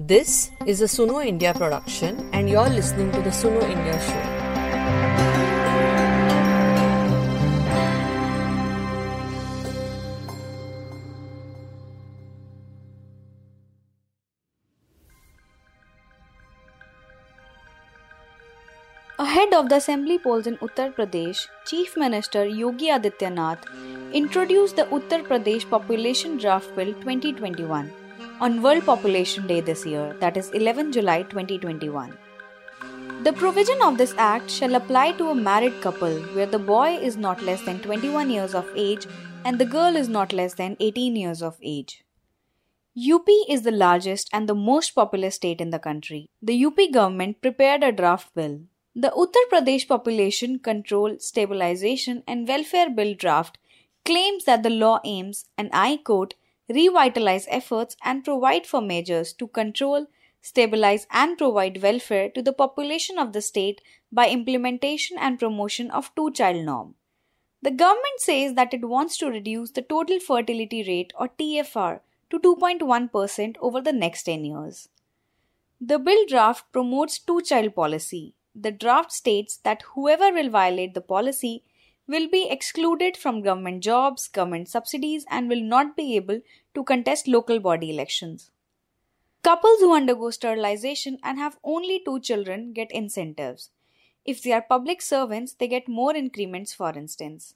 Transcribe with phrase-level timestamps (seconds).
[0.00, 4.22] This is a Suno India production, and you're listening to the Suno India show.
[19.20, 23.62] Ahead of the assembly polls in Uttar Pradesh, Chief Minister Yogi Adityanath
[24.12, 27.92] introduced the Uttar Pradesh Population Draft Bill 2021
[28.44, 32.14] on World Population Day this year, that is 11 July 2021.
[33.22, 37.16] The provision of this act shall apply to a married couple where the boy is
[37.16, 39.06] not less than 21 years of age
[39.46, 42.04] and the girl is not less than 18 years of age.
[43.14, 46.28] UP is the largest and the most populous state in the country.
[46.42, 48.60] The UP government prepared a draft bill.
[48.94, 53.56] The Uttar Pradesh Population Control, Stabilization and Welfare Bill draft
[54.04, 56.34] claims that the law aims, and I quote,
[56.68, 60.06] revitalize efforts and provide for measures to control,
[60.40, 63.80] stabilize, and provide welfare to the population of the state
[64.10, 66.94] by implementation and promotion of two child norm.
[67.62, 72.38] The government says that it wants to reduce the total fertility rate or TFR to
[72.38, 74.88] 2.1% over the next 10 years.
[75.80, 78.34] The bill draft promotes two child policy.
[78.54, 81.64] The draft states that whoever will violate the policy
[82.06, 86.40] will be excluded from government jobs, government subsidies, and will not be able
[86.74, 88.50] to contest local body elections.
[89.44, 93.70] Couples who undergo sterilization and have only two children get incentives.
[94.24, 97.54] If they are public servants, they get more increments, for instance.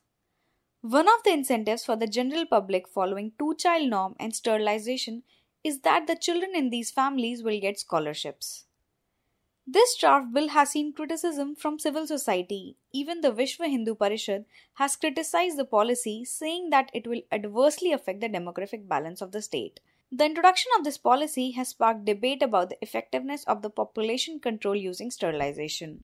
[0.82, 5.24] One of the incentives for the general public following two child norm and sterilization
[5.64, 8.67] is that the children in these families will get scholarships.
[9.70, 12.78] This draft bill has seen criticism from civil society.
[12.90, 18.22] Even the Vishwa Hindu Parishad has criticized the policy, saying that it will adversely affect
[18.22, 19.80] the demographic balance of the state.
[20.10, 24.74] The introduction of this policy has sparked debate about the effectiveness of the population control
[24.74, 26.02] using sterilization.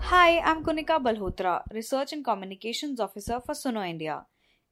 [0.00, 4.24] Hi, I'm Kunika Balhotra, Research and Communications Officer for Suno India,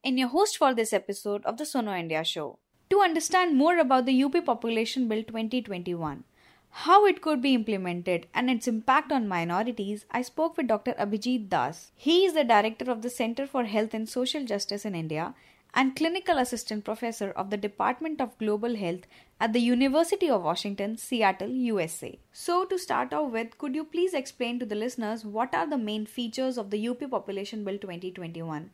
[0.03, 2.59] and your host for this episode of the Suno India Show.
[2.91, 6.23] To understand more about the UP Population Bill 2021,
[6.71, 10.93] how it could be implemented, and its impact on minorities, I spoke with Dr.
[10.93, 11.91] Abhijit Das.
[11.97, 15.35] He is the director of the Center for Health and Social Justice in India
[15.75, 19.07] and clinical assistant professor of the Department of Global Health
[19.41, 22.19] at the University of Washington, Seattle, USA.
[22.33, 25.77] So, to start off with, could you please explain to the listeners what are the
[25.77, 28.71] main features of the UP Population Bill 2021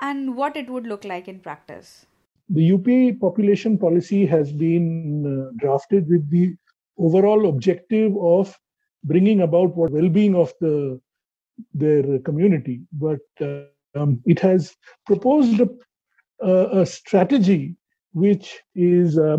[0.00, 2.06] and what it would look like in practice?
[2.48, 6.54] The UP population policy has been uh, drafted with the
[6.98, 8.56] overall objective of
[9.04, 11.00] bringing about what well-being of the
[11.72, 13.62] their community, but uh,
[13.94, 14.74] um, it has
[15.06, 15.68] proposed a,
[16.40, 17.76] a, a strategy
[18.12, 19.38] which is uh,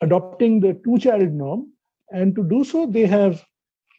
[0.00, 1.70] adopting the two-child norm,
[2.12, 3.44] and to do so, they have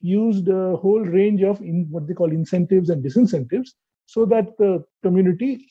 [0.02, 3.70] used a whole range of in, what they call incentives and disincentives,
[4.06, 5.68] so that the community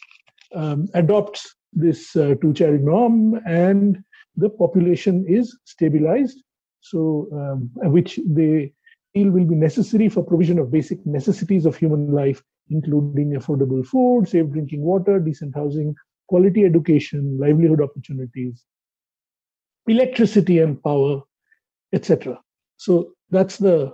[0.54, 4.02] um, adopts this uh, two child norm and
[4.36, 6.42] the population is stabilized.
[6.80, 8.72] So um, which they
[9.14, 14.28] feel will be necessary for provision of basic necessities of human life including affordable food
[14.28, 15.94] safe drinking water decent housing
[16.28, 18.66] quality education livelihood opportunities
[19.86, 21.22] electricity and power
[21.94, 22.38] etc
[22.78, 23.92] so that's the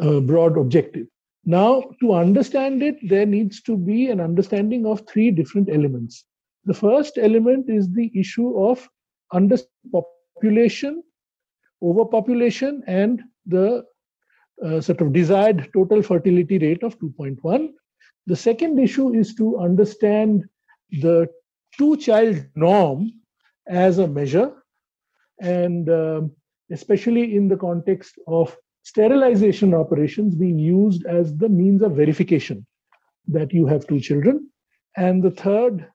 [0.00, 1.06] uh, broad objective.
[1.44, 6.24] Now to understand it there needs to be an understanding of three different elements
[6.66, 8.88] the first element is the issue of
[9.32, 10.96] underpopulation,
[11.80, 13.84] overpopulation, and the
[14.64, 17.68] uh, sort of desired total fertility rate of 2.1.
[18.26, 20.44] The second issue is to understand
[20.90, 21.28] the
[21.78, 23.12] two child norm
[23.68, 24.52] as a measure,
[25.40, 26.32] and um,
[26.72, 32.66] especially in the context of sterilization operations being used as the means of verification
[33.28, 34.50] that you have two children.
[34.96, 35.86] And the third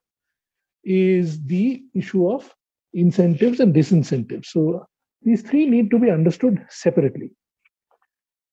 [0.84, 2.54] is the issue of
[2.94, 4.48] incentives and disincentives.
[4.48, 4.86] So
[5.22, 7.32] these three need to be understood separately.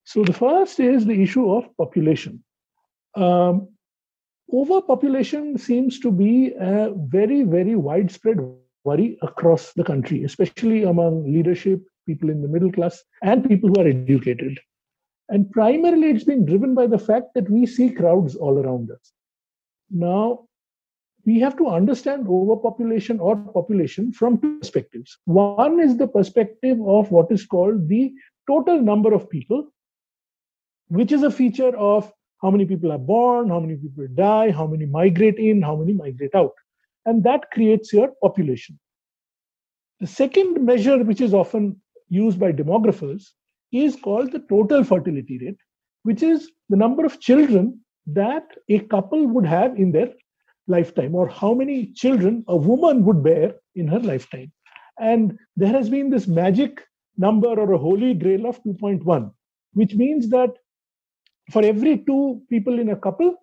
[0.05, 2.43] So the first is the issue of population.
[3.15, 3.69] Um,
[4.53, 8.39] overpopulation seems to be a very, very widespread
[8.85, 13.81] worry across the country, especially among leadership, people in the middle class, and people who
[13.81, 14.59] are educated.
[15.29, 19.13] And primarily, it's being driven by the fact that we see crowds all around us.
[19.91, 20.48] Now,
[21.27, 25.19] we have to understand overpopulation or population from two perspectives.
[25.25, 28.13] One is the perspective of what is called the
[28.49, 29.71] total number of people,
[30.89, 32.11] which is a feature of
[32.41, 35.93] how many people are born, how many people die, how many migrate in, how many
[35.93, 36.53] migrate out.
[37.09, 38.79] and that creates your population.
[40.01, 43.29] The second measure, which is often used by demographers,
[43.73, 45.59] is called the total fertility rate,
[46.03, 50.13] which is the number of children that a couple would have in their
[50.69, 54.53] lifetime, or how many children a woman would bear in her lifetime.
[55.01, 56.81] And there has been this magic
[57.17, 59.33] number or a holy grail of 2.1,
[59.73, 60.51] which means that
[61.51, 63.35] for every two people in a couple,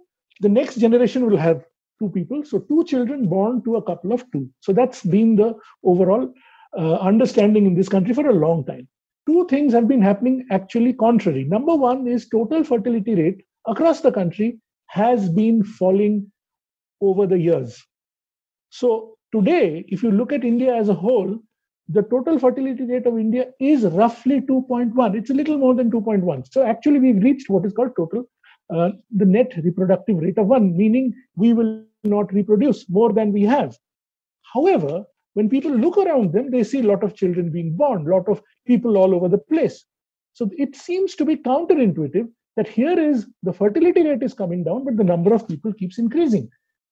[0.42, 1.66] the next generation will have
[2.00, 2.44] two people.
[2.44, 4.50] So, two children born to a couple of two.
[4.60, 6.32] So, that's been the overall
[6.78, 8.88] uh, understanding in this country for a long time.
[9.28, 11.46] Two things have been happening actually contrary.
[11.46, 16.32] Number one is total fertility rate across the country has been falling
[17.02, 17.82] over the years.
[18.70, 21.40] So, today, if you look at India as a whole,
[21.90, 25.16] the total fertility rate of India is roughly 2.1.
[25.16, 26.52] It's a little more than 2.1.
[26.52, 28.26] So actually, we've reached what is called total,
[28.74, 33.44] uh, the net reproductive rate of one, meaning we will not reproduce more than we
[33.44, 33.78] have.
[34.54, 35.04] However,
[35.34, 38.28] when people look around them, they see a lot of children being born, a lot
[38.30, 39.86] of people all over the place.
[40.34, 44.86] So it seems to be counterintuitive that here is the fertility rate is coming down,
[44.86, 46.50] but the number of people keeps increasing.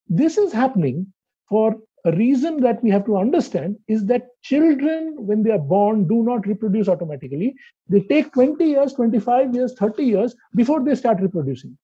[0.08, 1.14] This is happening
[1.50, 6.08] for a reason that we have to understand is that children, when they are born,
[6.08, 7.56] do not reproduce automatically.
[7.88, 11.78] They take 20 years, 25 years, 30 years before they start reproducing.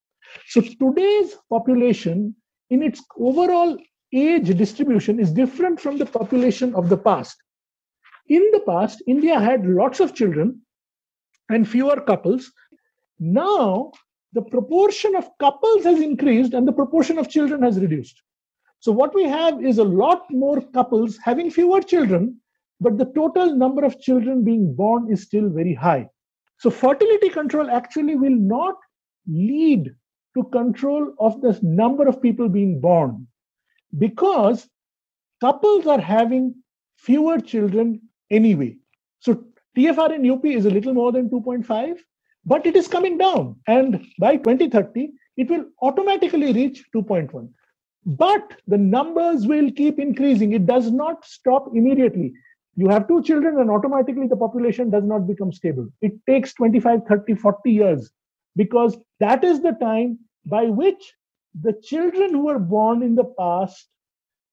[0.48, 2.36] So today's population,
[2.70, 3.78] in its overall
[4.14, 7.38] age distribution, is different from the population of the past.
[8.28, 10.62] In the past, India had lots of children
[11.50, 12.52] and fewer couples.
[13.20, 13.92] Now,
[14.34, 18.22] the proportion of couples has increased and the proportion of children has reduced.
[18.80, 22.40] So what we have is a lot more couples having fewer children,
[22.80, 26.08] but the total number of children being born is still very high.
[26.60, 28.76] So fertility control actually will not
[29.28, 29.94] lead
[30.38, 33.28] to control of the number of people being born
[33.98, 34.68] because
[35.42, 36.56] couples are having
[36.98, 38.78] fewer children anyway.
[39.20, 39.46] So
[39.78, 41.98] TFR in UP is a little more than 2.5,
[42.46, 43.56] but it is coming down.
[43.68, 47.50] And by 2030, it will automatically reach 2.1.
[48.06, 50.54] But the numbers will keep increasing.
[50.54, 52.34] It does not stop immediately.
[52.76, 55.90] You have two children, and automatically the population does not become stable.
[56.02, 58.10] It takes 25, 30, 40 years
[58.56, 61.14] because that is the time by which
[61.60, 63.88] the children who were born in the past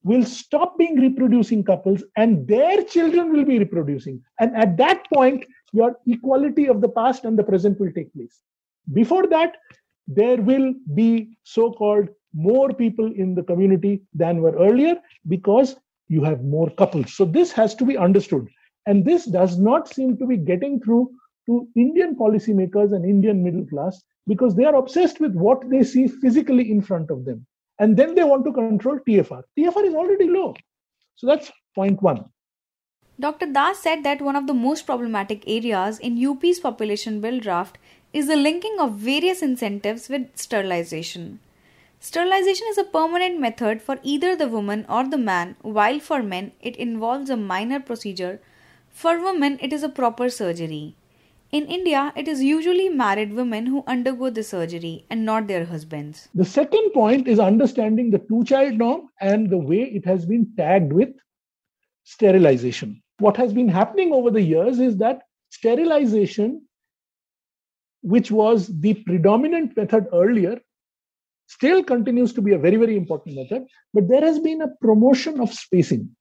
[0.03, 4.23] will stop being reproducing couples and their children will be reproducing.
[4.39, 8.41] And at that point, your equality of the past and the present will take place.
[8.93, 9.57] Before that,
[10.07, 14.97] there will be so called more people in the community than were earlier
[15.27, 15.77] because
[16.09, 17.15] you have more couples.
[17.15, 18.47] So this has to be understood.
[18.87, 21.11] And this does not seem to be getting through
[21.47, 26.07] to Indian policymakers and Indian middle class because they are obsessed with what they see
[26.07, 27.47] physically in front of them.
[27.79, 29.43] And then they want to control TFR.
[29.59, 30.55] TFR is already low.
[31.17, 32.25] So that's point one.
[33.19, 33.47] Dr.
[33.47, 37.79] Das said that one of the most problematic areas in UP's population bill draft
[38.13, 41.41] is the linking of various incentives with sterilization.
[41.99, 46.53] Sterilization is a permanent method for either the woman or the man, while for men
[46.61, 48.39] it involves a minor procedure.
[48.91, 50.95] For women, it is a proper surgery.
[51.51, 56.29] In India, it is usually married women who undergo the surgery and not their husbands.
[56.35, 60.53] The second point is understanding the two child norm and the way it has been
[60.55, 61.15] tagged with
[62.05, 63.03] sterilization.
[63.19, 66.63] What has been happening over the years is that sterilization,
[68.03, 70.61] which was the predominant method earlier,
[71.47, 75.41] still continues to be a very, very important method, but there has been a promotion
[75.41, 76.15] of spacing,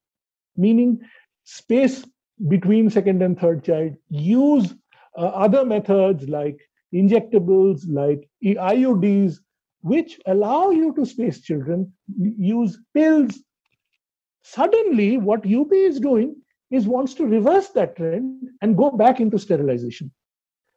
[0.56, 1.02] meaning
[1.44, 2.06] space
[2.48, 4.74] between second and third child, use
[5.18, 6.60] uh, other methods like
[6.94, 9.38] injectables, like IUDs,
[9.82, 13.40] which allow you to space children, use pills.
[14.44, 16.36] Suddenly, what UP is doing
[16.75, 20.12] is wants to reverse that trend and go back into sterilization.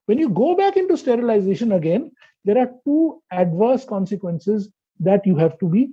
[0.07, 2.13] When you go back into sterilization again,
[2.45, 5.91] there are two adverse consequences that you have to be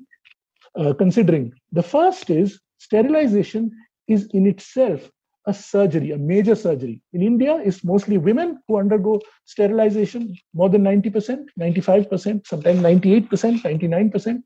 [0.77, 1.53] uh, considering.
[1.71, 3.71] The first is sterilization
[4.07, 5.11] is in itself
[5.47, 7.01] a surgery, a major surgery.
[7.13, 13.29] In India, it's mostly women who undergo sterilization, more than 90%, 95%, sometimes 98%,
[13.61, 14.43] 99%.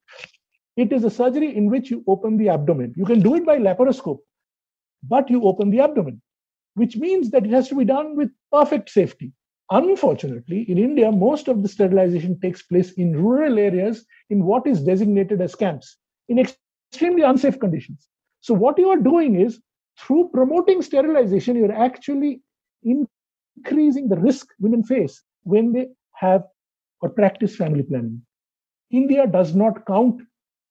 [0.75, 2.93] It is a surgery in which you open the abdomen.
[2.97, 4.19] You can do it by laparoscope,
[5.03, 6.21] but you open the abdomen,
[6.75, 9.31] which means that it has to be done with perfect safety.
[9.71, 14.81] Unfortunately, in India, most of the sterilization takes place in rural areas in what is
[14.81, 18.07] designated as camps, in extremely unsafe conditions.
[18.41, 19.61] So, what you are doing is
[19.99, 22.41] through promoting sterilization, you're actually
[22.83, 26.43] increasing the risk women face when they have
[27.01, 28.21] or practice family planning.
[28.91, 30.21] India does not count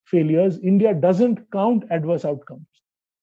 [0.06, 2.66] failures, India doesn't count adverse outcomes.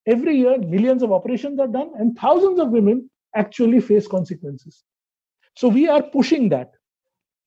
[0.08, 4.84] Every year, millions of operations are done, and thousands of women actually face consequences.
[5.56, 6.72] So we are pushing that.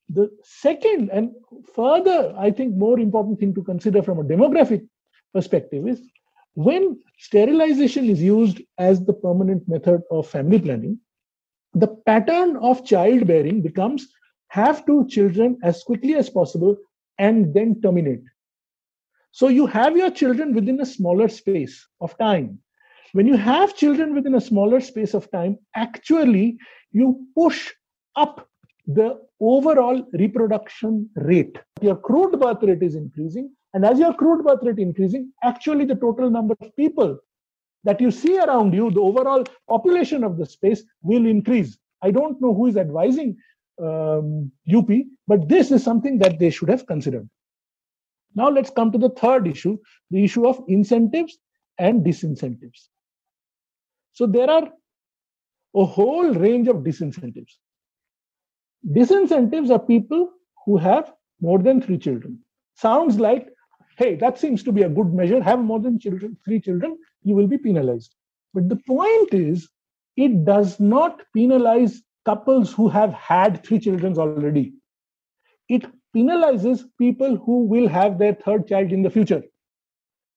[0.09, 1.33] The second and
[1.75, 4.87] further, I think, more important thing to consider from a demographic
[5.35, 6.01] perspective is
[6.55, 10.99] when sterilization is used as the permanent method of family planning,
[11.75, 14.09] the pattern of childbearing becomes
[14.49, 16.77] have two children as quickly as possible
[17.19, 18.23] and then terminate.
[19.31, 22.59] So you have your children within a smaller space of time.
[23.13, 26.59] When you have children within a smaller space of time, actually
[26.93, 27.73] you push
[28.17, 28.49] up
[28.87, 31.57] the overall reproduction rate.
[31.81, 33.51] Your crude birth rate is increasing.
[33.75, 37.19] And as your crude birth rate increasing, actually the total number of people
[37.85, 41.79] that you see around you, the overall population of the space will increase.
[42.03, 43.37] I don't know who is advising
[43.81, 44.89] um, UP,
[45.27, 47.29] but this is something that they should have considered.
[48.39, 49.79] Now let's come to the third issue,
[50.13, 51.39] the issue of incentives
[51.79, 52.87] and disincentives.
[54.13, 54.69] So there are
[55.75, 57.55] a whole range of disincentives.
[58.99, 60.31] Disincentives are people
[60.65, 62.39] who have more than three children.
[62.77, 63.49] Sounds like,
[63.97, 65.43] hey, that seems to be a good measure.
[65.43, 68.15] Have more than children, three children, you will be penalized.
[68.55, 69.69] But the point is,
[70.17, 74.75] it does not penalize couples who have had three children already.
[75.69, 79.43] It penalizes people who will have their third child in the future.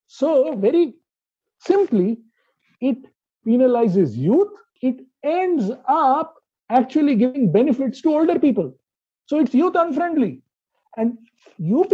[0.07, 0.95] So, very
[1.59, 2.19] simply,
[2.81, 2.97] it
[3.47, 4.51] penalizes youth.
[4.81, 6.35] It ends up
[6.69, 8.73] actually giving benefits to older people.
[9.25, 10.41] So it's youth unfriendly.
[10.97, 11.17] And
[11.63, 11.93] UP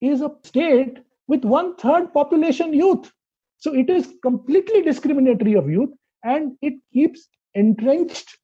[0.00, 0.98] is a state
[1.28, 3.10] with one third population youth.
[3.58, 5.90] So it is completely discriminatory of youth
[6.24, 8.36] and it keeps entrenched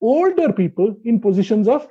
[0.00, 1.88] older people in positions of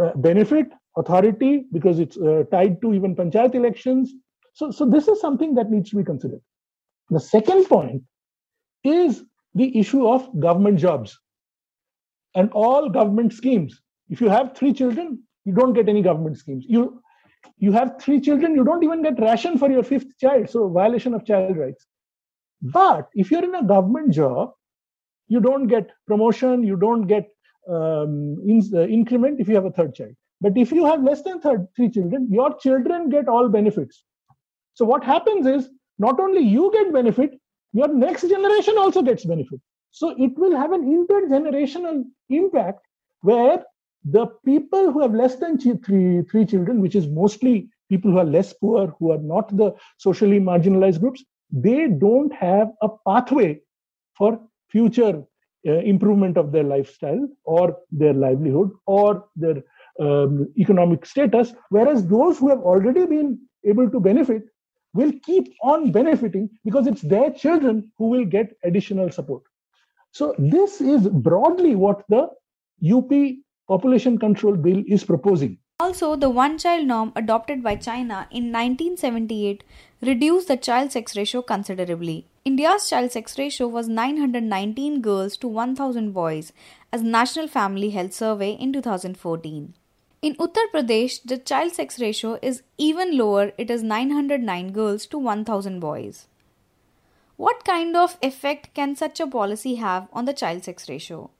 [0.00, 4.12] uh, benefit, authority, because it's uh, tied to even panchayat elections.
[4.54, 6.40] So, so this is something that needs to be considered.
[7.10, 8.02] The second point
[8.84, 11.18] is the issue of government jobs
[12.34, 13.80] and all government schemes.
[14.08, 16.64] If you have three children, you don't get any government schemes.
[16.68, 17.02] You
[17.58, 20.48] you have three children, you don't even get ration for your fifth child.
[20.50, 21.86] So violation of child rights.
[22.62, 24.52] But if you're in a government job,
[25.28, 27.28] you don't get promotion, you don't get
[27.68, 30.14] um, in, uh, increment if you have a third child.
[30.40, 34.04] But if you have less than third, three children, your children get all benefits.
[34.74, 37.38] So what happens is not only you get benefit,
[37.72, 39.60] your next generation also gets benefit.
[39.90, 42.86] So it will have an intergenerational impact
[43.20, 43.62] where
[44.04, 48.24] the people who have less than three, three children, which is mostly people who are
[48.24, 53.60] less poor, who are not the socially marginalized groups, they don't have a pathway
[54.16, 55.22] for future
[55.66, 59.62] uh, improvement of their lifestyle or their livelihood or their
[59.98, 61.52] um, economic status.
[61.70, 64.42] Whereas those who have already been able to benefit
[64.94, 69.42] will keep on benefiting because it's their children who will get additional support.
[70.12, 72.28] So this is broadly what the
[72.84, 73.10] UP
[73.68, 75.58] population control bill is proposing.
[75.78, 79.64] Also, the one child norm adopted by China in 1978
[80.02, 82.26] reduced the child sex ratio considerably.
[82.44, 86.52] India's child sex ratio was 919 girls to 1000 boys
[86.92, 89.72] as National Family Health Survey in 2014.
[90.22, 95.16] In Uttar Pradesh, the child sex ratio is even lower, it is 909 girls to
[95.16, 96.26] 1000 boys.
[97.36, 101.30] What kind of effect can such a policy have on the child sex ratio?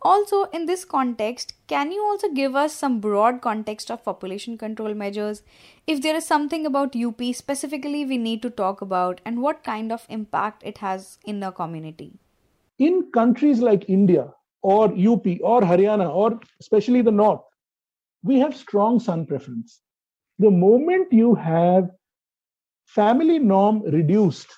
[0.00, 4.94] Also, in this context, can you also give us some broad context of population control
[4.94, 5.42] measures?
[5.86, 9.92] If there is something about UP specifically we need to talk about, and what kind
[9.92, 12.20] of impact it has in the community?
[12.78, 17.42] In countries like India or UP or Haryana or especially the North,
[18.24, 19.80] we have strong son preference.
[20.40, 21.90] The moment you have
[22.86, 24.48] family norm reduced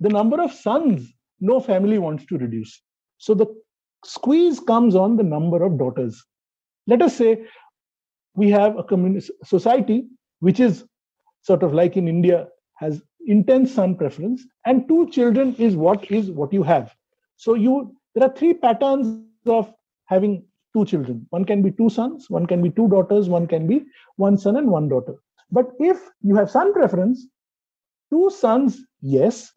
[0.00, 2.80] the number of sons no family wants to reduce.
[3.18, 3.46] So the
[4.04, 6.24] squeeze comes on the number of daughters.
[6.86, 7.44] Let us say
[8.34, 10.06] we have a communist society
[10.40, 10.84] which is
[11.42, 16.30] sort of like in India has intense son preference, and two children is what is
[16.30, 16.94] what you have.
[17.36, 19.72] So you there are three patterns of
[20.06, 21.26] having two children.
[21.30, 23.84] One can be two sons, one can be two daughters, one can be
[24.16, 25.14] one son and one daughter.
[25.50, 27.26] But if you have son preference,
[28.10, 29.52] two sons, yes,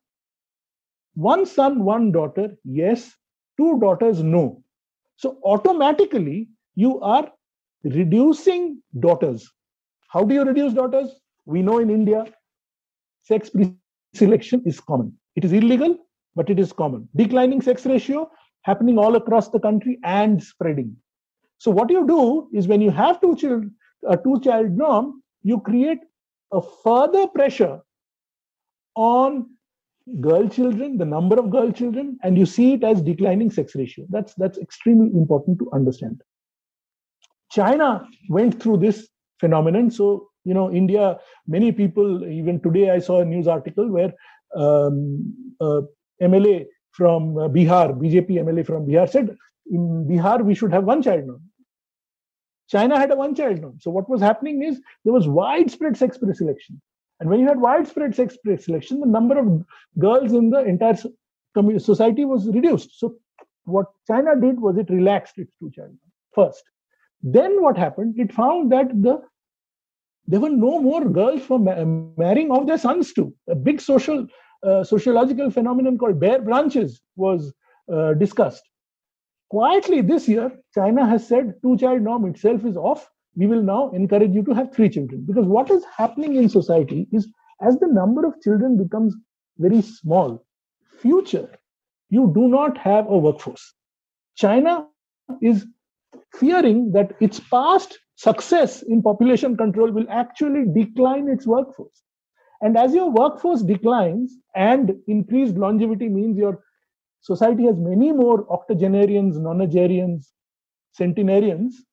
[1.15, 3.13] one son, one daughter, yes.
[3.57, 4.61] Two daughters, no.
[5.15, 7.31] So automatically you are
[7.85, 9.49] reducing daughters.
[10.09, 11.09] How do you reduce daughters?
[11.45, 12.25] We know in India,
[13.23, 15.17] sex pre-selection is common.
[15.37, 15.97] It is illegal,
[16.35, 17.07] but it is common.
[17.15, 18.29] Declining sex ratio
[18.63, 20.97] happening all across the country and spreading.
[21.57, 23.75] So what you do is when you have two children,
[24.07, 25.99] a two-child norm, you create
[26.51, 27.81] a further pressure
[28.95, 29.49] on
[30.21, 34.05] girl children, the number of girl children, and you see it as declining sex ratio.
[34.09, 36.21] That's that's extremely important to understand.
[37.51, 39.07] China went through this
[39.39, 39.89] phenomenon.
[39.91, 44.13] So you know, India, many people, even today, I saw a news article where
[44.55, 45.81] um, uh,
[46.21, 49.35] MLA from Bihar, BJP MLA from Bihar said,
[49.71, 51.41] in Bihar we should have one child norm.
[52.67, 53.77] China had a one child norm.
[53.79, 56.79] So what was happening is there was widespread sex preselection.
[57.19, 59.63] And when you had widespread sex selection, the number of
[59.99, 60.97] girls in the entire
[61.79, 62.99] society was reduced.
[62.99, 63.15] So
[63.63, 65.95] what China did was it relaxed its two child
[66.33, 66.63] first.
[67.23, 68.15] Then what happened?
[68.19, 69.21] It found that the
[70.27, 71.85] there were no more girls for ma-
[72.17, 73.33] marrying off their sons to.
[73.47, 74.27] A big social
[74.63, 77.53] uh, sociological phenomenon called bare branches was
[77.93, 78.63] uh, discussed.
[79.49, 83.91] Quietly this year, China has said two child norm itself is off we will now
[83.91, 85.25] encourage you to have three children.
[85.25, 87.27] Because what is happening in society is
[87.61, 89.15] as the number of children becomes
[89.57, 90.45] very small,
[90.99, 91.49] future,
[92.09, 93.73] you do not have a workforce.
[94.35, 94.87] China
[95.41, 95.65] is
[96.33, 102.01] fearing that its past success in population control will actually decline its workforce.
[102.61, 106.63] And as your workforce declines and increased longevity means your
[107.25, 110.27] society has many more octogenarians, nonagenarians,
[110.93, 111.83] centenarians,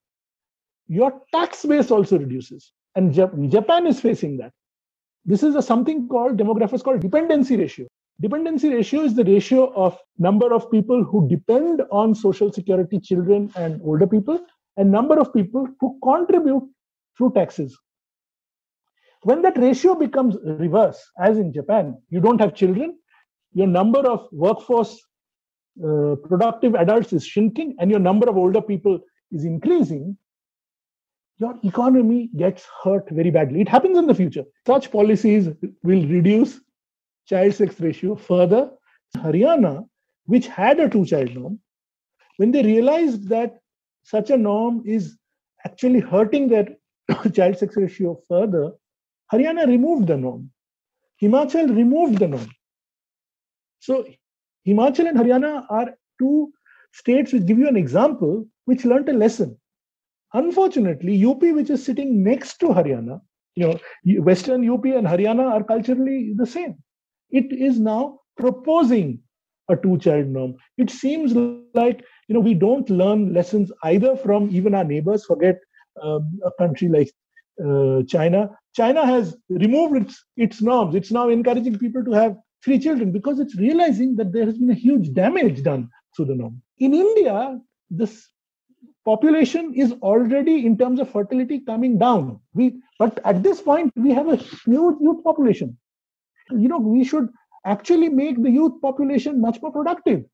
[0.89, 2.73] your tax base also reduces.
[2.97, 3.15] And
[3.51, 4.53] Japan is facing that.
[5.25, 7.87] This is a something called demographers called dependency ratio.
[8.21, 13.51] Dependency ratio is the ratio of number of people who depend on social security, children
[13.57, 14.39] and older people,
[14.77, 16.63] and number of people who contribute
[17.19, 17.79] through taxes.
[19.23, 22.99] When that ratio becomes reverse, as in Japan, you don't have children,
[23.55, 25.01] your number of workforce
[25.81, 29.01] uh, productive adults is shrinking, and your number of older people
[29.31, 30.17] is increasing,
[31.39, 33.61] your economy gets hurt very badly.
[33.61, 34.45] It happens in the future.
[34.67, 35.49] Such policies
[35.83, 36.61] will reduce
[37.27, 38.71] child sex ratio further.
[39.17, 39.87] Haryana,
[40.27, 41.59] which had a two child norm,
[42.37, 43.59] when they realized that
[44.03, 45.17] such a norm is
[45.67, 46.69] actually hurting their
[47.35, 48.73] child sex ratio further,
[49.33, 50.51] Haryana removed the norm.
[51.21, 52.51] Himachal removed the norm.
[53.81, 54.07] So
[54.67, 56.53] Himachal and Haryana are two
[56.93, 59.59] states which give you an example which learned a lesson.
[60.35, 63.21] Unfortunately, UP, which is sitting next to Haryana,
[63.55, 66.77] you know, Western UP and Haryana are culturally the same.
[67.31, 69.21] It is now proposing
[69.69, 70.55] a two-child norm.
[70.79, 71.35] It seems
[71.75, 75.25] like you know we don't learn lessons either from even our neighbors.
[75.25, 75.59] Forget
[76.03, 77.11] um, a country like
[77.65, 78.51] uh, China.
[78.75, 80.95] China has removed its its norms.
[80.95, 84.71] It's now encouraging people to have three children because it's realizing that there has been
[84.71, 86.63] a huge damage done through the norm.
[86.79, 87.59] In India,
[87.91, 88.29] this
[89.05, 92.41] population is already in terms of fertility coming down.
[92.55, 95.77] We but at this point we have a huge youth population.
[96.51, 97.29] You know we should
[97.65, 100.25] actually make the youth population much more productive.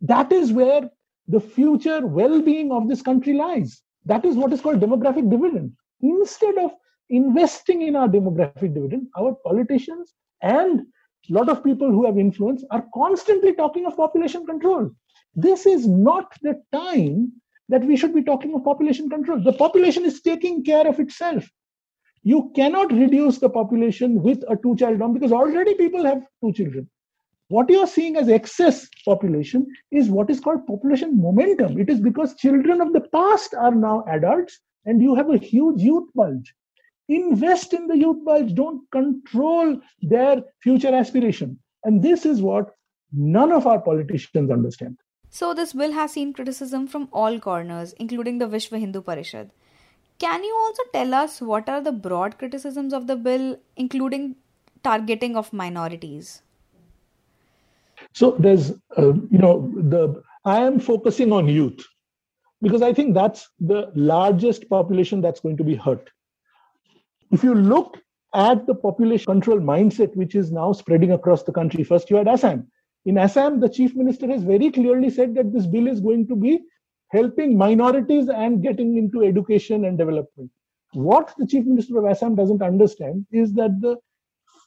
[0.00, 0.90] That is where
[1.26, 3.82] the future well-being of this country lies.
[4.06, 5.72] That is what is called demographic dividend.
[6.00, 6.72] Instead of
[7.10, 10.82] investing in our demographic dividend our politicians and
[11.30, 14.90] a lot of people who have influence are constantly talking of population control
[15.34, 17.32] this is not the time
[17.68, 19.40] that we should be talking of population control.
[19.42, 21.48] The population is taking care of itself.
[22.22, 26.52] You cannot reduce the population with a two child norm because already people have two
[26.52, 26.90] children.
[27.48, 31.78] What you are seeing as excess population is what is called population momentum.
[31.78, 35.80] It is because children of the past are now adults and you have a huge
[35.80, 36.52] youth bulge.
[37.08, 41.58] Invest in the youth bulge, don't control their future aspiration.
[41.84, 42.74] And this is what
[43.12, 44.98] none of our politicians understand.
[45.30, 49.50] So, this bill has seen criticism from all corners, including the Vishwa Hindu Parishad.
[50.18, 54.36] Can you also tell us what are the broad criticisms of the bill, including
[54.82, 56.42] targeting of minorities?
[58.12, 61.84] So, there's, uh, you know, the I am focusing on youth
[62.62, 66.10] because I think that's the largest population that's going to be hurt.
[67.30, 67.98] If you look
[68.34, 72.28] at the population control mindset, which is now spreading across the country, first you had
[72.28, 72.70] Assam,
[73.04, 76.36] in Assam, the chief minister has very clearly said that this bill is going to
[76.36, 76.60] be
[77.10, 80.50] helping minorities and getting into education and development.
[80.92, 83.96] What the chief minister of Assam doesn't understand is that the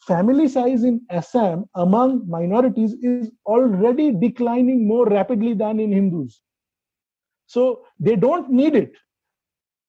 [0.08, 6.42] family size in Assam among minorities is already declining more rapidly than in Hindus.
[7.46, 8.94] So they don't need it.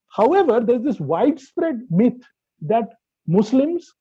[0.08, 2.20] However, there's this widespread myth
[2.62, 2.88] that
[3.26, 3.92] Muslims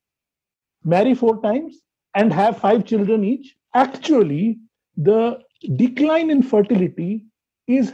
[0.84, 1.80] marry four times
[2.16, 4.60] and have five children each, actually
[4.98, 5.40] the
[5.76, 7.26] decline in fertility
[7.68, 7.94] is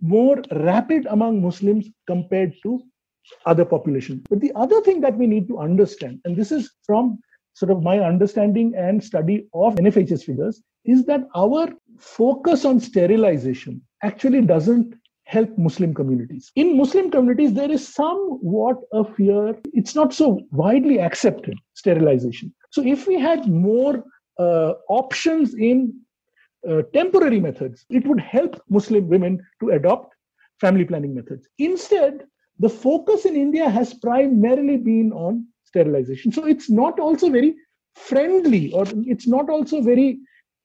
[0.00, 2.82] more rapid among Muslims compared to
[3.46, 4.22] other population.
[4.28, 7.18] But the other thing that we need to understand, and this is from
[7.54, 13.80] sort of my understanding and study of NFHS figures, is that our focus on sterilization
[14.02, 16.52] actually doesn't help Muslim communities.
[16.54, 19.56] In Muslim communities, there is somewhat a fear.
[19.72, 22.54] It's not so widely accepted, sterilization.
[22.70, 24.04] So if we had more
[24.38, 25.94] uh, options in
[26.68, 30.14] uh, temporary methods, it would help Muslim women to adopt
[30.60, 31.46] family planning methods.
[31.58, 32.24] Instead,
[32.58, 36.30] the focus in India has primarily been on sterilization.
[36.32, 37.54] So it's not also very
[37.96, 40.18] friendly or it's not also very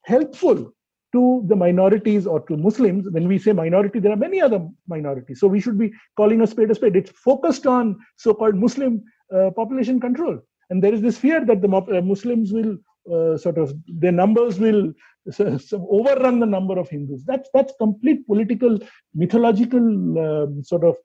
[0.05, 0.73] helpful
[1.11, 3.07] to the minorities or to Muslims.
[3.11, 5.39] When we say minority, there are many other minorities.
[5.39, 6.95] So we should be calling a spade a spade.
[6.95, 9.03] It's focused on so called Muslim
[9.35, 10.39] uh, population control.
[10.69, 12.77] And there is this fear that the uh, Muslims will
[13.11, 14.93] uh, sort of, their numbers will
[15.31, 17.23] so, so overrun the number of Hindus.
[17.25, 18.79] That's, that's complete political,
[19.13, 19.79] mythological
[20.19, 20.95] um, sort of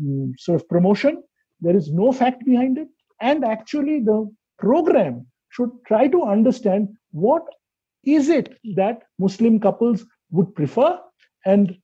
[0.00, 1.22] um, sort of promotion.
[1.60, 2.88] There is no fact behind it.
[3.20, 7.42] And actually, the program should try to understand what
[8.04, 10.98] is it that Muslim couples would prefer?
[11.44, 11.76] And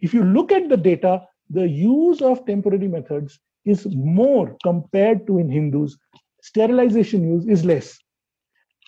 [0.00, 5.38] if you look at the data, the use of temporary methods is more compared to
[5.38, 5.96] in Hindus.
[6.42, 7.98] Sterilization use is less.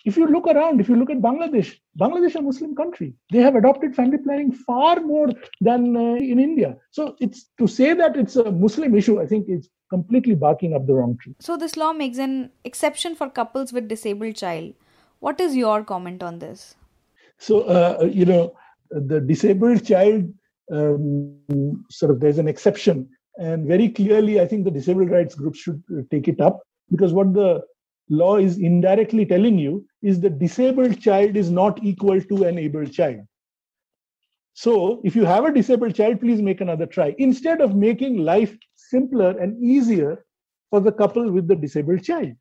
[0.03, 3.15] If you look around, if you look at Bangladesh, Bangladesh is a Muslim country.
[3.31, 5.29] They have adopted family planning far more
[5.61, 6.77] than uh, in India.
[6.91, 10.85] So it's to say that it's a Muslim issue, I think it's completely barking up
[10.85, 11.35] the wrong tree.
[11.39, 14.73] So this law makes an exception for couples with disabled child.
[15.19, 16.75] What is your comment on this?
[17.37, 18.55] So, uh, you know,
[18.91, 20.31] the disabled child,
[20.71, 23.09] um, sort of, there's an exception.
[23.37, 27.13] And very clearly, I think the disabled rights groups should uh, take it up because
[27.13, 27.61] what the
[28.09, 32.85] law is indirectly telling you is the disabled child is not equal to an able
[32.85, 33.21] child.
[34.53, 37.13] So, if you have a disabled child, please make another try.
[37.17, 40.25] Instead of making life simpler and easier
[40.69, 42.33] for the couple with the disabled child.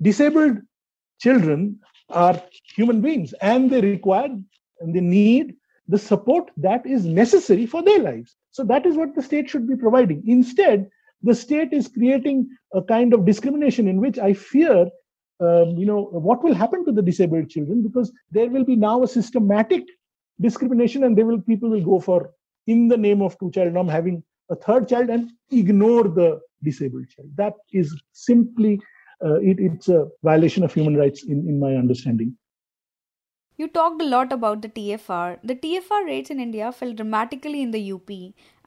[0.00, 0.58] Disabled
[1.18, 1.78] children
[2.10, 2.40] are
[2.74, 4.36] human beings and they require
[4.80, 5.54] and they need
[5.88, 8.36] the support that is necessary for their lives.
[8.50, 10.22] So that is what the state should be providing.
[10.26, 10.88] Instead,
[11.22, 14.88] the state is creating a kind of discrimination in which I fear,
[15.40, 19.02] um, you know, what will happen to the disabled children because there will be now
[19.02, 19.84] a systematic
[20.40, 22.30] discrimination and they will people will go for
[22.66, 27.08] in the name of two child norm having a third child and ignore the disabled
[27.08, 27.28] child.
[27.36, 28.80] That is simply
[29.24, 32.36] Uh, it, it's a violation of human rights in, in my understanding.
[33.58, 35.38] You talked a lot about the TFR.
[35.42, 38.10] The TFR rates in India fell dramatically in the UP,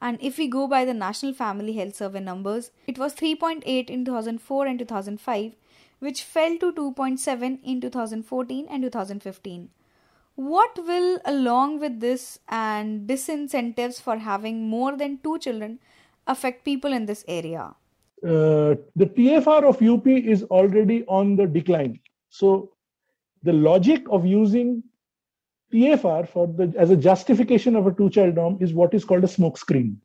[0.00, 4.04] and if we go by the National Family Health Survey numbers, it was 3.8 in
[4.04, 5.52] 2004 and 2005,
[6.00, 9.70] which fell to 2.7 in 2014 and 2015.
[10.34, 15.78] What will, along with this and disincentives for having more than two children,
[16.26, 17.74] affect people in this area?
[18.22, 22.00] Uh, the TFR of UP is already on the decline.
[22.28, 22.72] So
[23.42, 24.82] the logic of using
[25.72, 29.28] TFR for the as a justification of a two-child norm is what is called a
[29.28, 29.96] smokescreen.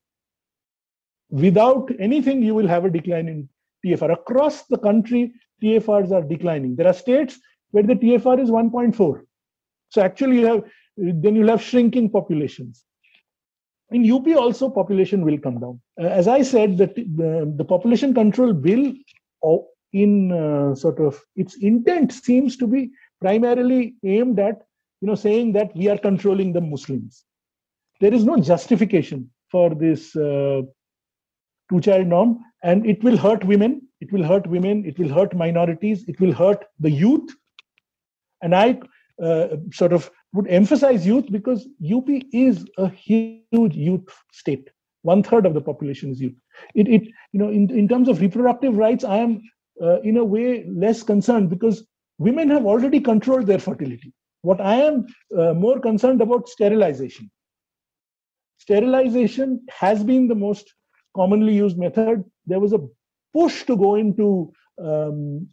[1.30, 3.49] Without anything, you will have a decline in
[3.86, 4.13] TFR.
[4.13, 6.75] Across the country, TFRs are declining.
[6.75, 7.39] There are states
[7.71, 9.21] where the TFR is 1.4.
[9.89, 10.63] So actually, you have
[10.97, 12.86] then you'll have shrinking populations
[13.91, 15.80] in UP also population will come down.
[16.00, 18.93] Uh, as I said, that the, the population control bill
[19.93, 24.63] in uh, sort of its intent seems to be primarily aimed at
[25.02, 27.24] you know saying that we are controlling the Muslims.
[28.02, 30.63] There is no justification for this uh,
[31.69, 33.82] two-child norm, and it will hurt women.
[34.02, 34.86] It will hurt women.
[34.86, 36.04] It will hurt minorities.
[36.08, 37.30] It will hurt the youth.
[38.41, 38.80] And I
[39.24, 41.67] uh, sort of would emphasize youth because
[41.98, 44.69] UP is a huge youth state.
[45.04, 46.36] One third of the population is youth.
[46.74, 49.41] It, it you know, in, in terms of reproductive rights, I am
[49.82, 51.86] uh, in a way less concerned because
[52.17, 54.13] women have already controlled their fertility.
[54.41, 55.06] What I am
[55.38, 57.32] uh, more concerned about sterilization.
[58.58, 60.74] Sterilization has been the most
[61.15, 62.24] commonly used method.
[62.45, 62.86] There was a
[63.34, 64.52] push to go into
[64.84, 65.48] um,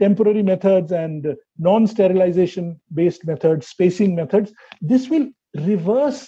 [0.00, 6.26] temporary methods and non-sterilization based methods, spacing methods, this will reverse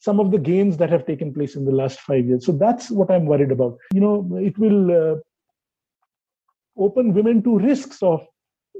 [0.00, 2.46] some of the gains that have taken place in the last five years.
[2.46, 3.78] So that's what I'm worried about.
[3.92, 5.16] You know, it will uh,
[6.76, 8.24] open women to risks of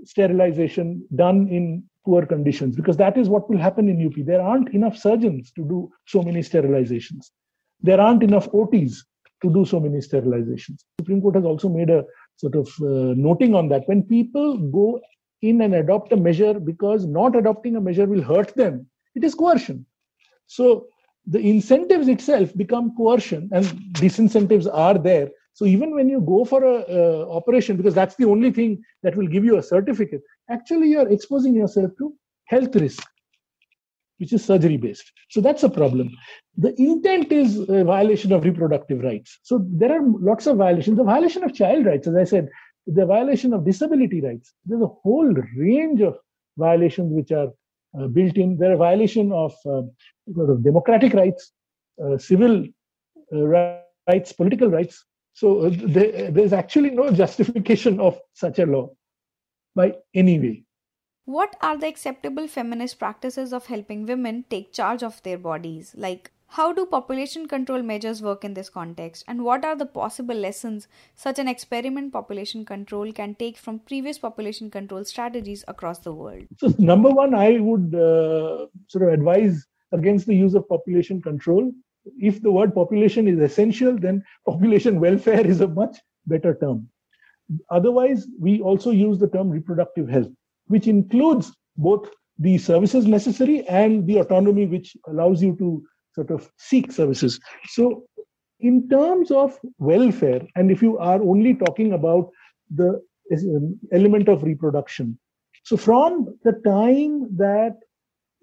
[0.05, 4.25] sterilization done in poor conditions because that is what will happen in UP.
[4.25, 7.31] There aren't enough surgeons to do so many sterilizations.
[7.81, 8.99] There aren't enough OTs
[9.43, 10.85] to do so many sterilizations.
[11.01, 12.05] Supreme Court has also made a
[12.39, 13.87] sort of uh, noting on that.
[13.87, 15.01] When people go
[15.43, 19.35] in and adopt a measure because not adopting a measure will hurt them, it is
[19.35, 19.85] coercion.
[20.47, 20.87] So
[21.27, 25.29] the incentives itself become coercion and disincentives are there.
[25.53, 29.17] So even when you go for a uh, operation, because that's the only thing that
[29.17, 32.15] will give you a certificate, actually you're exposing yourself to
[32.47, 33.03] health risk,
[34.19, 35.13] which is surgery based.
[35.31, 36.11] So that's a problem.
[36.57, 39.39] The intent is a violation of reproductive rights.
[39.43, 40.97] So there are lots of violations.
[40.97, 42.49] The violation of child rights, as I said,
[42.87, 44.53] the violation of disability rights.
[44.67, 46.17] There's a whole range of
[46.57, 47.49] violations which are
[47.99, 48.59] uh, built in.
[48.59, 49.83] There are violation of, uh,
[50.41, 51.53] of democratic rights,
[52.03, 52.65] uh, civil
[53.33, 53.47] uh,
[54.09, 55.05] rights, political rights.
[55.35, 58.91] So uh, there, there's actually no justification of such a law
[59.77, 60.65] by any way.
[61.29, 65.95] What are the acceptable feminist practices of helping women take charge of their bodies?
[65.95, 69.25] Like, how do population control measures work in this context?
[69.29, 74.19] And what are the possible lessons such an experiment population control can take from previous
[74.19, 76.47] population control strategies across the world?
[76.57, 81.71] So, number one, I would uh, sort of advise against the use of population control
[82.19, 86.89] if the word population is essential, then population welfare is a much better term.
[87.71, 90.33] Otherwise, we also use the term reproductive health,
[90.69, 95.83] which includes both the services necessary and the autonomy which allows you to
[96.15, 97.41] sort of seek services.
[97.67, 98.05] So,
[98.61, 102.31] in terms of welfare, and if you are only talking about
[102.75, 103.01] the
[103.93, 105.19] element of reproduction,
[105.65, 107.77] so from the time that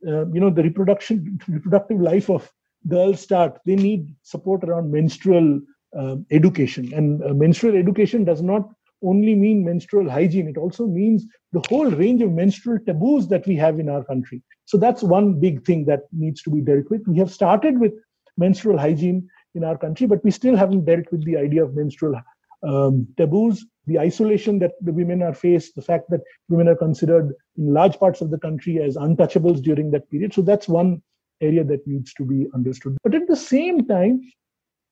[0.07, 2.49] uh, you know the reproduction reproductive life of
[2.87, 5.59] girls start, they need support around menstrual
[5.97, 6.93] uh, education.
[6.93, 8.69] And uh, menstrual education does not
[9.05, 13.55] only mean menstrual hygiene, it also means the whole range of menstrual taboos that we
[13.55, 14.41] have in our country.
[14.65, 17.07] So that's one big thing that needs to be dealt with.
[17.07, 17.93] We have started with
[18.37, 22.19] menstrual hygiene in our country, but we still haven't dealt with the idea of menstrual
[22.63, 27.33] um, taboos, the isolation that the women are faced, the fact that women are considered
[27.57, 30.33] in large parts of the country as untouchables during that period.
[30.33, 31.01] So that's one
[31.41, 32.97] area that needs to be understood.
[33.03, 34.21] But at the same time,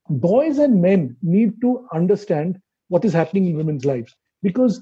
[0.09, 2.59] boys and men need to understand
[2.93, 4.81] what is happening in women's lives because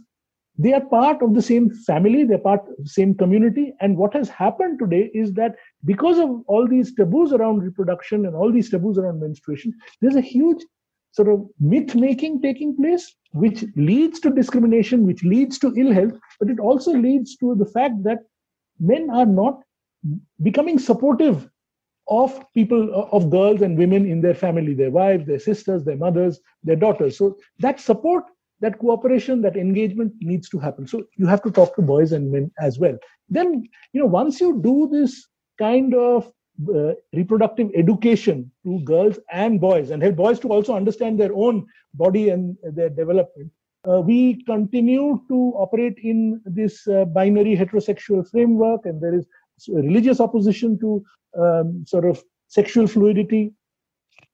[0.58, 3.74] they are part of the same family, they're part of the same community.
[3.80, 8.36] And what has happened today is that because of all these taboos around reproduction and
[8.36, 10.62] all these taboos around menstruation, there's a huge
[11.14, 16.14] sort of myth making taking place, which leads to discrimination, which leads to ill health,
[16.40, 18.20] but it also leads to the fact that
[18.80, 19.62] men are not
[20.42, 21.50] becoming supportive
[22.12, 26.40] of people of girls and women in their family their wives their sisters their mothers
[26.64, 27.18] their daughters.
[27.18, 28.26] So that support
[28.60, 30.86] that cooperation that engagement needs to happen.
[30.88, 32.98] So you have to talk to boys and men as well.
[33.30, 35.26] Then you know once you do this
[35.58, 36.32] kind of
[36.76, 41.66] uh, reproductive education to girls and boys and help boys to also understand their own
[41.94, 43.52] body and their development
[43.90, 49.26] uh, we continue to operate in this uh, binary heterosexual framework and there is
[49.70, 51.04] religious opposition to
[51.38, 53.54] um, sort of sexual fluidity.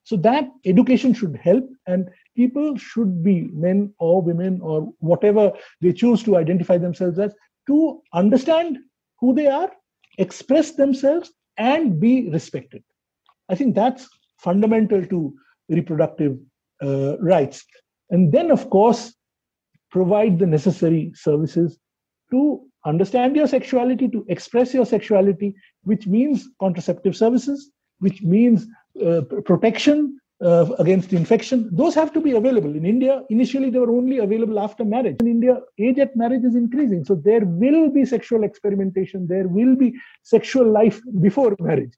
[0.04, 5.92] So that education should help, and people should be men or women or whatever they
[5.92, 7.36] choose to identify themselves as
[7.68, 8.78] to understand
[9.20, 9.72] who they are,
[10.18, 12.84] express themselves, and be respected.
[13.50, 14.08] I think that's
[14.40, 15.34] fundamental to
[15.68, 16.38] reproductive
[16.82, 17.66] uh, rights.
[18.10, 19.14] And then, of course,
[19.92, 21.78] provide the necessary services
[22.32, 28.68] to understand your sexuality, to express your sexuality, which means contraceptive services, which means
[29.06, 31.70] uh, protection uh, against infection.
[31.72, 32.76] Those have to be available.
[32.76, 35.18] In India, initially they were only available after marriage.
[35.20, 37.04] In India, age at marriage is increasing.
[37.06, 41.94] So there will be sexual experimentation, there will be sexual life before marriage.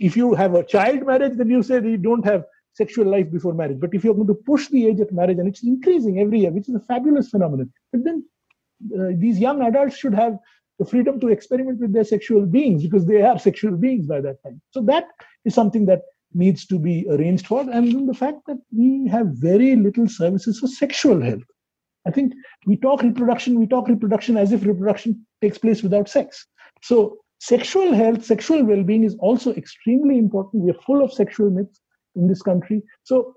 [0.00, 3.54] If you have a child marriage, then you say you don't have sexual life before
[3.54, 3.80] marriage.
[3.80, 6.50] But if you're going to push the age at marriage, and it's increasing every year,
[6.50, 8.24] which is a fabulous phenomenon, but then
[8.98, 10.38] uh, these young adults should have
[10.78, 14.42] the freedom to experiment with their sexual beings because they are sexual beings by that
[14.44, 14.60] time.
[14.70, 15.04] So that
[15.44, 16.02] is something that
[16.34, 17.60] needs to be arranged for.
[17.60, 21.42] And then the fact that we have very little services for sexual health.
[22.06, 22.32] I think
[22.66, 26.46] we talk reproduction, we talk reproduction as if reproduction takes place without sex.
[26.82, 30.62] So sexual health, sexual well-being is also extremely important.
[30.62, 31.80] We are full of sexual myths
[32.14, 32.82] in this country.
[33.02, 33.34] So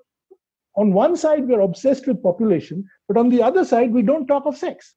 [0.76, 4.46] on one side, we're obsessed with population, but on the other side, we don't talk
[4.46, 4.96] of sex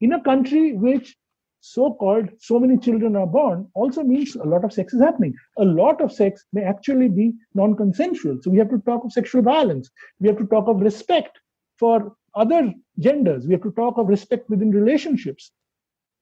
[0.00, 1.16] in a country which
[1.60, 5.34] so-called so many children are born also means a lot of sex is happening.
[5.58, 8.38] A lot of sex may actually be non-consensual.
[8.42, 9.90] So we have to talk of sexual violence.
[10.20, 11.38] We have to talk of respect
[11.78, 13.46] for other genders.
[13.46, 15.52] We have to talk of respect within relationships.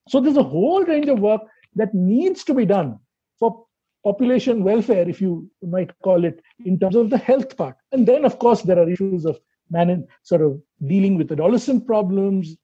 [0.08, 1.42] So there's a whole range of work
[1.76, 2.98] that needs to be done
[3.38, 3.64] for
[4.02, 7.76] population welfare if you might call it in terms of the health part.
[7.92, 9.38] And then of course there are issues of
[9.70, 12.56] man sort of dealing with adolescent problems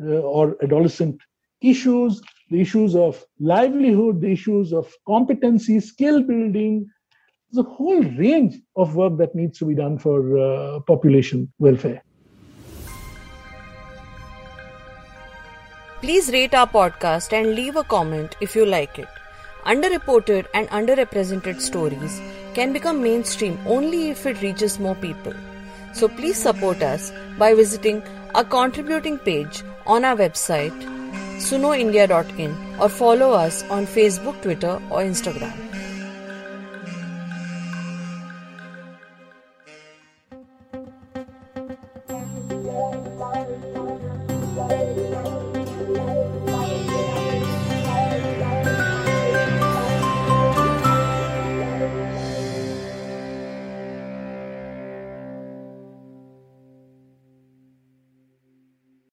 [0.00, 1.20] uh, or adolescent
[1.60, 6.86] issues, the issues of livelihood, the issues of competency, skill building.
[7.50, 12.02] There's a whole range of work that needs to be done for uh, population welfare.
[16.00, 19.08] Please rate our podcast and leave a comment if you like it.
[19.64, 22.20] Underreported and underrepresented stories
[22.54, 25.34] can become mainstream only if it reaches more people.
[25.92, 28.02] So please support us by visiting
[28.34, 30.72] our contributing page on our website
[31.42, 35.71] sunoindia.in or follow us on Facebook, Twitter, or Instagram.